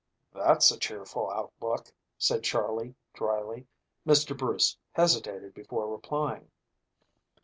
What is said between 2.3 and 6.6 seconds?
Charley dryly. Mr. Bruce hesitated before replying.